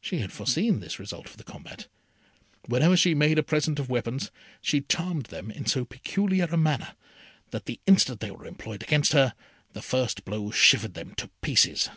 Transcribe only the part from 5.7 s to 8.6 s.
peculiar a manner, that the instant they were